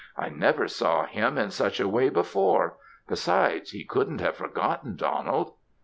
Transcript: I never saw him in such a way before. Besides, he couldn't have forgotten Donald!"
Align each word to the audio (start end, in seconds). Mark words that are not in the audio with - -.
I 0.17 0.29
never 0.29 0.67
saw 0.67 1.05
him 1.05 1.37
in 1.37 1.51
such 1.51 1.79
a 1.79 1.87
way 1.87 2.09
before. 2.09 2.75
Besides, 3.07 3.69
he 3.69 3.83
couldn't 3.85 4.17
have 4.19 4.35
forgotten 4.35 4.95
Donald!" 4.95 5.53